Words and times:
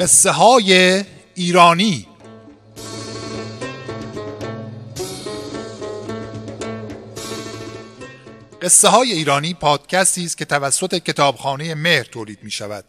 قصه 0.00 0.30
های 0.30 1.04
ایرانی. 1.34 2.06
قصه 8.62 8.88
های 8.88 9.12
ایرانی 9.12 9.54
پادکستی 9.54 10.24
است 10.24 10.38
که 10.38 10.44
توسط 10.44 10.94
کتابخانه 10.94 11.74
مهر 11.74 12.04
تولید 12.04 12.38
می 12.42 12.50
شود 12.50 12.84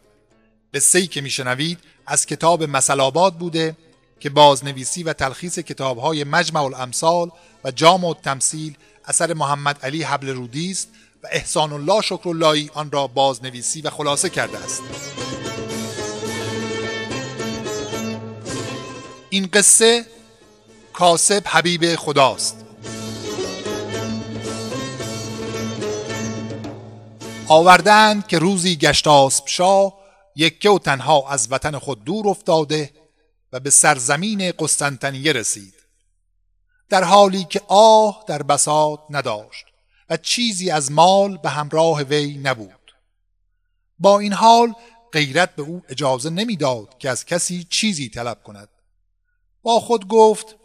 قصه 0.74 0.98
ای 0.98 1.06
که 1.06 1.20
می 1.20 1.30
شنوید 1.30 1.78
از 2.06 2.26
کتاب 2.26 2.62
مسلابات 2.62 3.34
بوده 3.34 3.76
که 4.20 4.30
بازنویسی 4.30 5.02
و 5.02 5.12
تلخیص 5.12 5.58
کتاب 5.58 5.98
های 5.98 6.24
مجمع 6.24 6.62
الامثال 6.62 7.30
و 7.64 7.70
جامع 7.70 8.08
التمثیل 8.08 8.76
اثر 9.04 9.34
محمد 9.34 9.78
علی 9.82 10.02
حبل 10.02 10.28
رودی 10.28 10.70
است 10.70 10.88
و 11.22 11.26
احسان 11.30 11.72
الله 11.72 12.02
شکراللهی 12.02 12.70
آن 12.74 12.90
را 12.90 13.06
بازنویسی 13.06 13.80
و 13.80 13.90
خلاصه 13.90 14.28
کرده 14.28 14.58
است. 14.58 14.82
این 19.30 19.46
قصه 19.46 20.06
کاسب 20.92 21.42
حبیب 21.46 21.96
خداست. 21.96 22.64
آوردند 27.48 28.26
که 28.26 28.38
روزی 28.38 28.76
گشت 28.76 29.06
آسب 29.06 29.46
شاه 29.46 29.94
یکه 30.36 30.70
و 30.70 30.78
تنها 30.78 31.28
از 31.28 31.48
وطن 31.50 31.78
خود 31.78 32.04
دور 32.04 32.28
افتاده 32.28 32.90
و 33.52 33.60
به 33.60 33.70
سرزمین 33.70 34.52
قسطنطنیه 34.58 35.32
رسید. 35.32 35.74
در 36.88 37.04
حالی 37.04 37.44
که 37.44 37.60
آه 37.68 38.24
در 38.28 38.42
بساط 38.42 39.00
نداشت 39.10 39.64
و 40.10 40.16
چیزی 40.16 40.70
از 40.70 40.92
مال 40.92 41.36
به 41.36 41.50
همراه 41.50 42.02
وی 42.02 42.38
نبود. 42.38 42.94
با 43.98 44.18
این 44.18 44.32
حال 44.32 44.74
غیرت 45.12 45.56
به 45.56 45.62
او 45.62 45.82
اجازه 45.88 46.30
نمی‌داد 46.30 46.98
که 46.98 47.10
از 47.10 47.24
کسی 47.24 47.66
چیزی 47.70 48.08
طلب 48.08 48.42
کند. 48.42 48.68
با 49.66 49.80
خود 49.80 50.08
گفت 50.08 50.56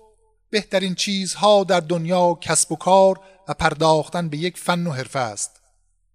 بهترین 0.49 0.95
چیزها 0.95 1.63
در 1.63 1.79
دنیا 1.79 2.37
کسب 2.41 2.71
و 2.71 2.75
کار 2.75 3.19
و 3.47 3.53
پرداختن 3.53 4.29
به 4.29 4.37
یک 4.37 4.57
فن 4.57 4.87
و 4.87 4.91
حرفه 4.91 5.19
است. 5.19 5.61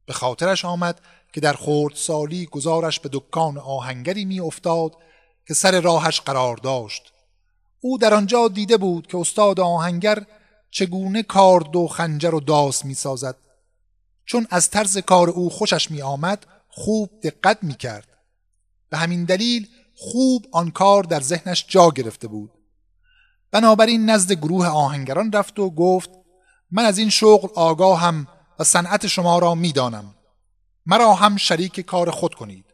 به 0.06 0.12
خاطرش 0.12 0.64
آمد 0.64 1.00
که 1.32 1.40
در 1.40 1.56
سالی 1.94 2.46
گزارش 2.46 3.00
به 3.00 3.08
دکان 3.12 3.58
آهنگری 3.58 4.24
می 4.24 4.40
افتاد 4.40 4.96
که 5.46 5.54
سر 5.54 5.80
راهش 5.80 6.20
قرار 6.20 6.56
داشت. 6.56 7.12
او 7.80 7.98
در 7.98 8.14
آنجا 8.14 8.48
دیده 8.48 8.76
بود 8.76 9.06
که 9.06 9.18
استاد 9.18 9.60
آهنگر 9.60 10.26
چگونه 10.70 11.22
کارد 11.22 11.76
و 11.76 11.88
خنجر 11.88 12.34
و 12.34 12.40
داس 12.40 12.84
می 12.84 12.94
سازد 12.94 13.36
چون 14.24 14.46
از 14.50 14.70
طرز 14.70 14.98
کار 14.98 15.30
او 15.30 15.50
خوشش 15.50 15.90
می 15.90 16.02
آمد 16.02 16.46
خوب 16.68 17.10
دقت 17.22 17.58
می 17.62 17.74
کرد 17.74 18.08
به 18.90 18.96
همین 18.96 19.24
دلیل 19.24 19.68
خوب 19.96 20.46
آن 20.52 20.70
کار 20.70 21.02
در 21.02 21.20
ذهنش 21.20 21.64
جا 21.68 21.90
گرفته 21.90 22.28
بود. 22.28 22.55
بنابراین 23.56 24.10
نزد 24.10 24.32
گروه 24.32 24.68
آهنگران 24.68 25.32
رفت 25.32 25.58
و 25.58 25.70
گفت 25.70 26.10
من 26.70 26.84
از 26.84 26.98
این 26.98 27.10
شغل 27.10 27.48
آگاهم 27.54 28.28
و 28.58 28.64
صنعت 28.64 29.06
شما 29.06 29.38
را 29.38 29.54
می‌دانم. 29.54 30.14
مرا 30.86 31.14
هم 31.14 31.36
شریک 31.36 31.80
کار 31.80 32.10
خود 32.10 32.34
کنید. 32.34 32.64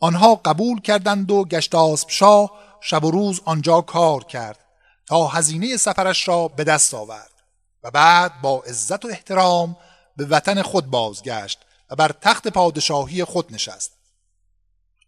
آنها 0.00 0.34
قبول 0.34 0.80
کردند 0.80 1.30
و 1.30 1.44
گشت 1.44 1.74
آسب 1.74 2.08
شاه 2.10 2.50
شب 2.80 3.04
و 3.04 3.10
روز 3.10 3.40
آنجا 3.44 3.80
کار 3.80 4.24
کرد 4.24 4.58
تا 5.06 5.26
هزینه 5.26 5.76
سفرش 5.76 6.28
را 6.28 6.48
به 6.48 6.64
دست 6.64 6.94
آورد 6.94 7.32
و 7.82 7.90
بعد 7.90 8.40
با 8.40 8.62
عزت 8.66 9.04
و 9.04 9.08
احترام 9.08 9.76
به 10.16 10.24
وطن 10.24 10.62
خود 10.62 10.86
بازگشت 10.86 11.58
و 11.90 11.96
بر 11.96 12.12
تخت 12.20 12.48
پادشاهی 12.48 13.24
خود 13.24 13.54
نشست. 13.54 13.92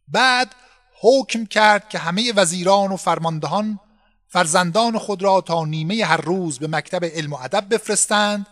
بعد 0.09 0.55
حکم 1.01 1.47
کرد 1.47 1.89
که 1.89 1.99
همه 1.99 2.33
وزیران 2.33 2.93
و 2.93 2.97
فرماندهان 2.97 3.81
فرزندان 4.29 4.99
خود 4.99 5.23
را 5.23 5.41
تا 5.41 5.65
نیمه 5.65 6.05
هر 6.05 6.17
روز 6.21 6.59
به 6.59 6.69
مکتب 6.69 7.05
علم 7.05 7.33
و 7.33 7.37
ادب 7.37 7.75
بفرستند 7.75 8.47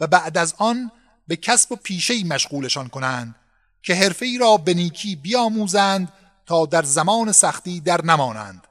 و 0.00 0.06
بعد 0.06 0.38
از 0.38 0.54
آن 0.58 0.90
به 1.28 1.36
کسب 1.36 1.72
و 1.72 1.76
پیشه 1.76 2.24
مشغولشان 2.24 2.88
کنند 2.88 3.34
که 3.82 3.94
حرفه 3.94 4.26
ای 4.26 4.38
را 4.38 4.56
به 4.56 4.74
نیکی 4.74 5.16
بیاموزند 5.16 6.12
تا 6.46 6.66
در 6.66 6.82
زمان 6.82 7.32
سختی 7.32 7.80
در 7.80 8.04
نمانند. 8.04 8.66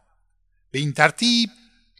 به 0.72 0.80
این 0.80 0.94
ترتیب 0.94 1.50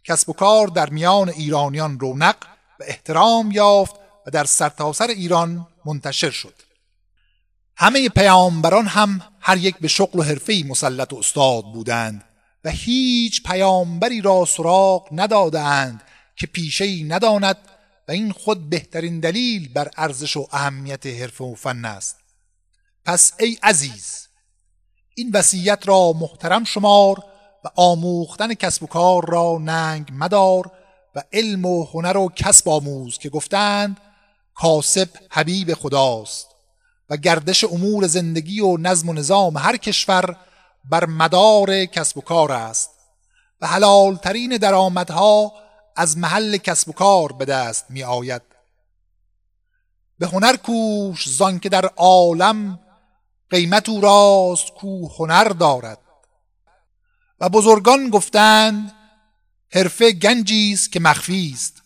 کسب 0.04 0.30
و 0.30 0.34
کار 0.34 0.68
در 0.68 0.90
میان 0.90 1.30
ایرانیان 1.30 2.00
رونق 2.00 2.36
و 2.80 2.84
احترام 2.88 3.52
یافت 3.52 3.96
و 4.28 4.32
در 4.32 4.44
سرتاسر 4.44 5.08
ایران 5.08 5.68
منتشر 5.86 6.30
شد. 6.30 6.54
همه 7.78 8.10
پیامبران 8.10 8.88
هم 8.88 9.22
هر 9.40 9.58
یک 9.58 9.78
به 9.78 9.88
شغل 9.88 10.20
و 10.20 10.24
حرفه‌ای 10.24 10.64
مسلط 10.64 11.14
و 11.14 11.16
استاد 11.18 11.64
بودند 11.64 12.24
و 12.68 12.70
هیچ 12.70 13.44
پیامبری 13.44 14.22
را 14.22 14.46
سراغ 14.46 15.08
ندادند 15.12 16.04
که 16.36 16.48
پیشه‌ای 16.48 17.04
نداند 17.04 17.58
و 18.08 18.12
این 18.12 18.32
خود 18.32 18.70
بهترین 18.70 19.20
دلیل 19.20 19.74
بر 19.74 19.92
ارزش 19.98 20.38
و 20.38 20.48
اهمیت 20.52 21.06
حرفه 21.06 21.44
و 21.44 21.56
فن 21.56 21.86
است. 21.86 22.18
پس 23.06 23.34
ای 23.40 23.58
عزیز 23.64 24.28
این 25.16 25.32
وصیت 25.34 25.84
را 25.86 26.14
محترم 26.14 26.64
شمار 26.64 27.24
و 27.66 27.68
آموختن 27.76 28.54
کسب 28.54 28.84
و 28.84 28.88
کار 28.88 29.30
را 29.30 29.58
ننگ 29.58 30.10
مدار 30.14 30.72
و 31.16 31.24
علم 31.34 31.66
و 31.66 31.86
هنر 31.86 32.18
و 32.18 32.30
کسب 32.36 32.70
آموز 32.70 33.18
که 33.18 33.30
گفتند 33.30 33.98
کاسب 34.54 35.10
حبیب 35.32 35.74
خداست 35.74 36.48
و 37.10 37.18
گردش 37.18 37.64
امور 37.64 38.08
زندگی 38.08 38.60
و 38.60 38.78
نظم 38.78 39.10
و 39.10 39.14
نظام 39.14 39.58
هر 39.58 39.78
کشور 39.78 40.38
بر 40.90 41.06
مدار 41.06 41.86
کسب 41.86 42.18
و 42.18 42.22
کار 42.22 42.52
است 42.52 42.90
و 43.62 43.68
حلالترین 43.68 44.58
درآمدها 44.58 45.54
از 45.96 46.18
محل 46.18 46.58
کسب 46.58 46.90
و 46.90 46.92
کار 46.92 47.32
به 47.32 47.46
دست 47.46 47.86
می 47.90 48.04
آید 48.04 48.42
به 50.20 50.28
هنر 50.28 50.56
کوش 50.56 51.30
زان 51.30 51.60
که 51.60 51.70
در 51.70 51.86
عالم 51.86 52.80
قیمت 53.50 53.90
او 53.90 54.02
راست 54.02 54.70
کو 54.70 55.08
هنر 55.08 55.44
دارد. 55.44 56.00
و 57.40 57.50
بزرگان 57.50 58.10
گفتند 58.10 58.92
حرفه 59.74 60.12
گنجی 60.12 60.74
است 60.74 60.92
که 60.92 61.00
مخفی 61.00 61.52
است. 61.54 61.82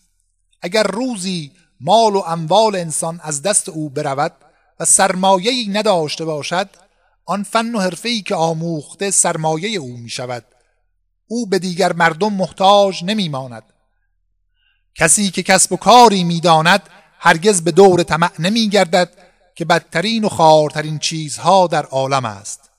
اگر 0.62 0.82
روزی 0.82 1.52
مال 1.80 2.16
و 2.16 2.18
اموال 2.18 2.76
انسان 2.76 3.20
از 3.22 3.42
دست 3.42 3.68
او 3.68 3.90
برود 3.90 4.32
و 4.80 4.84
سرمایه‌ای 4.84 5.68
نداشته 5.68 6.24
باشد 6.24 6.70
آن 7.24 7.42
فن 7.42 7.74
و 7.74 7.80
حرفه‌ای 7.80 8.22
که 8.22 8.34
آموخته 8.34 9.10
سرمایه 9.10 9.78
او 9.78 9.96
می 9.96 10.10
شود 10.10 10.44
او 11.26 11.46
به 11.46 11.58
دیگر 11.58 11.92
مردم 11.92 12.32
محتاج 12.32 13.04
نمی 13.04 13.28
ماند 13.28 13.64
کسی 14.94 15.30
که 15.30 15.42
کسب 15.42 15.72
و 15.72 15.76
کاری 15.76 16.24
می‌داند 16.24 16.82
هرگز 17.18 17.62
به 17.62 17.70
دور 17.70 18.02
طمع 18.02 18.30
نمی 18.38 18.68
گردد 18.68 19.10
که 19.54 19.64
بدترین 19.64 20.24
و 20.24 20.28
خارترین 20.28 20.98
چیزها 20.98 21.66
در 21.66 21.84
عالم 21.86 22.24
است. 22.24 22.70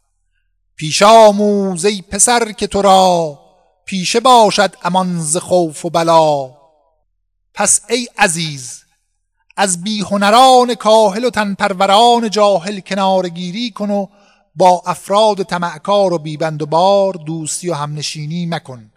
پیش 0.75 1.01
آموز 1.01 1.85
ای 1.85 2.01
پسر 2.01 2.51
که 2.51 2.67
تو 2.67 2.81
را 2.81 3.39
پیشه 3.85 4.19
باشد 4.19 4.75
امان 4.83 5.21
ز 5.21 5.37
خوف 5.37 5.85
و 5.85 5.89
بلا. 5.89 6.51
پس 7.53 7.81
ای 7.89 8.07
عزیز 8.17 8.83
از 9.57 9.83
بیهنران 9.83 10.75
کاهل 10.75 11.25
و 11.25 11.29
تنپروران 11.29 12.29
جاهل 12.29 12.79
کنارگیری 12.79 13.71
کن 13.71 13.89
و 13.89 14.07
با 14.55 14.83
افراد 14.85 15.43
طمعکار 15.43 16.13
و 16.13 16.17
بیبند 16.17 16.61
و 16.61 16.65
بار 16.65 17.13
دوستی 17.13 17.69
و 17.69 17.73
همنشینی 17.73 18.45
مکن. 18.45 18.91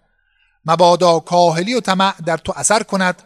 مبادا 0.64 1.18
کاهلی 1.18 1.74
و 1.74 1.80
طمع 1.80 2.14
در 2.26 2.36
تو 2.36 2.52
اثر 2.56 2.82
کند 2.82 3.22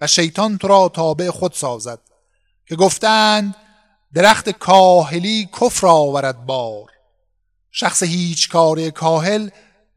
و 0.00 0.06
شیطان 0.06 0.58
تو 0.58 0.68
را 0.68 0.88
تابع 0.88 1.30
خود 1.30 1.52
سازد. 1.52 1.98
که 2.66 2.76
گفتند 2.76 3.54
درخت 4.14 4.50
کاهلی 4.50 5.48
کفر 5.60 5.86
آورد 5.86 6.46
بار. 6.46 6.90
شخص 7.70 8.02
هیچ 8.02 8.48
کار 8.48 8.90
کاهل 8.90 9.50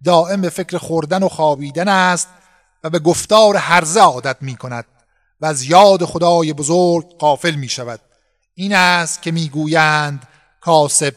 دائم 0.03 0.41
به 0.41 0.49
فکر 0.49 0.77
خوردن 0.77 1.23
و 1.23 1.29
خوابیدن 1.29 1.87
است 1.87 2.29
و 2.83 2.89
به 2.89 2.99
گفتار 2.99 3.55
هرزه 3.55 3.99
عادت 3.99 4.37
می 4.41 4.55
کند 4.55 4.85
و 5.41 5.45
از 5.45 5.63
یاد 5.63 6.05
خدای 6.05 6.53
بزرگ 6.53 7.17
قافل 7.17 7.55
می 7.55 7.69
شود. 7.69 7.99
این 8.53 8.75
است 8.75 9.21
که 9.21 9.31
می‌گویند 9.31 10.27
کاسب 10.61 11.15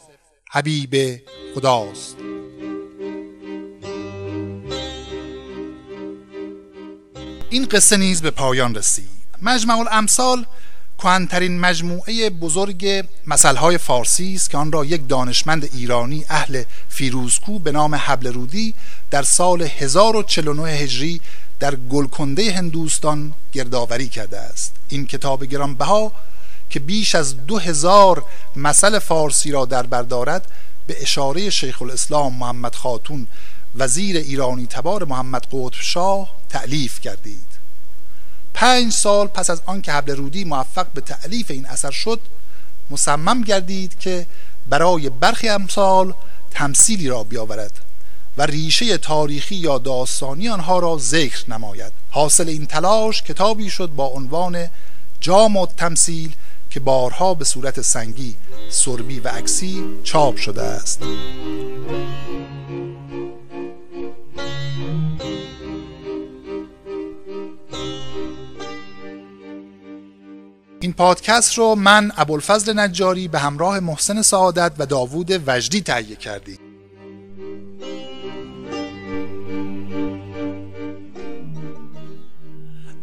حبیب 0.52 1.22
خداست. 1.54 2.16
این 7.50 7.64
قصه 7.64 7.96
نیز 7.96 8.22
به 8.22 8.30
پایان 8.30 8.74
رسید. 8.74 9.08
مجمع 9.42 9.78
الامثال 9.78 10.46
کهنترین 10.98 11.60
مجموعه 11.60 12.30
بزرگ 12.30 13.04
مسئله 13.26 13.76
فارسی 13.76 14.34
است 14.34 14.50
که 14.50 14.58
آن 14.58 14.72
را 14.72 14.84
یک 14.84 15.08
دانشمند 15.08 15.68
ایرانی 15.72 16.24
اهل 16.28 16.62
فیروزکو 16.88 17.58
به 17.58 17.72
نام 17.72 17.94
حبل 17.94 18.32
رودی 18.32 18.74
در 19.10 19.22
سال 19.22 19.62
1049 19.62 20.70
هجری 20.70 21.20
در 21.60 21.74
گلکنده 21.74 22.52
هندوستان 22.52 23.34
گردآوری 23.52 24.08
کرده 24.08 24.38
است. 24.38 24.74
این 24.88 25.06
کتاب 25.06 25.44
گرانبها 25.44 26.12
که 26.70 26.80
بیش 26.80 27.14
از 27.14 27.46
دو 27.46 27.58
هزار 27.58 28.24
مسئله 28.56 28.98
فارسی 28.98 29.50
را 29.50 29.64
در 29.64 29.82
بر 29.82 30.02
دارد 30.02 30.46
به 30.86 31.02
اشاره 31.02 31.50
شیخ 31.50 31.82
الاسلام 31.82 32.34
محمد 32.34 32.74
خاتون 32.74 33.26
وزیر 33.76 34.16
ایرانی 34.16 34.66
تبار 34.66 35.04
محمد 35.04 35.46
قطب 35.52 35.80
شاه 35.80 36.30
تعلیف 36.48 37.00
کردید. 37.00 37.50
پنج 38.54 38.92
سال 38.92 39.26
پس 39.26 39.50
از 39.50 39.62
آنکه 39.66 39.92
حبل 39.92 40.16
رودی 40.16 40.44
موفق 40.44 40.86
به 40.94 41.00
تعلیف 41.00 41.50
این 41.50 41.66
اثر 41.66 41.90
شد 41.90 42.20
مصمم 42.90 43.42
گردید 43.42 43.98
که 43.98 44.26
برای 44.68 45.10
برخی 45.10 45.48
امثال 45.48 46.14
تمثیلی 46.50 47.08
را 47.08 47.24
بیاورد 47.24 47.72
و 48.36 48.42
ریشه 48.42 48.98
تاریخی 48.98 49.54
یا 49.54 49.78
داستانی 49.78 50.48
آنها 50.48 50.78
را 50.78 50.98
ذکر 50.98 51.50
نماید. 51.50 51.92
حاصل 52.10 52.48
این 52.48 52.66
تلاش 52.66 53.22
کتابی 53.22 53.70
شد 53.70 53.90
با 53.96 54.06
عنوان 54.06 54.68
جام 55.20 55.56
و 55.56 55.66
تمثیل 55.66 56.34
که 56.70 56.80
بارها 56.80 57.34
به 57.34 57.44
صورت 57.44 57.80
سنگی 57.80 58.36
سربی 58.70 59.20
و 59.20 59.28
عکسی 59.28 59.84
چاپ 60.04 60.36
شده 60.36 60.62
است. 60.62 61.02
این 70.80 70.92
پادکست 70.92 71.58
رو 71.58 71.74
من 71.74 72.12
ابوالفضل 72.16 72.78
نجاری 72.78 73.28
به 73.28 73.38
همراه 73.38 73.80
محسن 73.80 74.22
سعادت 74.22 74.72
و 74.78 74.86
داوود 74.86 75.42
وجدی 75.46 75.80
تهیه 75.80 76.16
کردیم. 76.16 76.69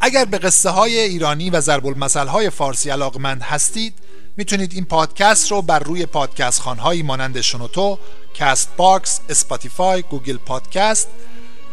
اگر 0.07 0.25
به 0.25 0.38
قصه 0.38 0.69
های 0.69 1.00
ایرانی 1.00 1.50
و 1.50 1.62
ضرب 1.62 1.86
المثل 1.86 2.27
های 2.27 2.50
فارسی 2.50 2.89
علاقمند 2.89 3.42
هستید 3.42 3.94
می‌تونید 4.38 4.74
این 4.74 4.86
پادکست 4.86 5.51
رو 5.51 5.62
بر 5.62 5.80
روی 5.80 6.06
پادکست 6.06 6.62
خانهایی 6.62 7.04
مانند 7.04 7.42
شنوتو، 7.42 8.00
کست‌باکس، 8.33 9.19
اسپاتیفای، 9.30 10.01
گوگل 10.01 10.38
پادکست 10.38 11.07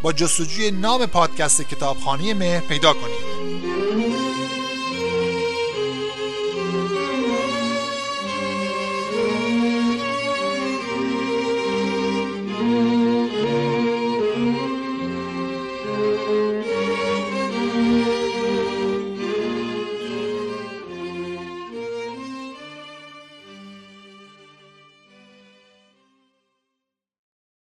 با 0.03 0.13
جستجوی 0.13 0.71
نام 0.71 1.07
پادکست 1.07 1.63
کتابخانه 1.63 2.35
مهر 2.35 2.61
پیدا 2.61 2.93
کنید. 2.93 3.84